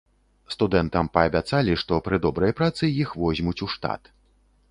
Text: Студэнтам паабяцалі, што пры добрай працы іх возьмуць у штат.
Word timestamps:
Студэнтам 0.53 1.09
паабяцалі, 1.17 1.75
што 1.83 1.99
пры 2.09 2.19
добрай 2.25 2.55
працы 2.61 2.83
іх 3.03 3.09
возьмуць 3.27 3.57
у 3.67 3.73
штат. 3.77 4.13